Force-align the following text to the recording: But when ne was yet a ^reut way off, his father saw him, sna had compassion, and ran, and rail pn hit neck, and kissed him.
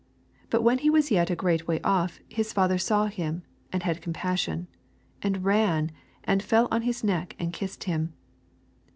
But 0.49 0.63
when 0.63 0.77
ne 0.77 0.89
was 0.89 1.11
yet 1.11 1.29
a 1.29 1.35
^reut 1.35 1.67
way 1.67 1.79
off, 1.83 2.21
his 2.27 2.53
father 2.53 2.79
saw 2.79 3.05
him, 3.05 3.43
sna 3.71 3.83
had 3.83 4.01
compassion, 4.01 4.65
and 5.21 5.43
ran, 5.45 5.91
and 6.23 6.41
rail 6.51 6.67
pn 6.69 6.81
hit 6.81 7.03
neck, 7.03 7.35
and 7.37 7.53
kissed 7.53 7.83
him. 7.83 8.13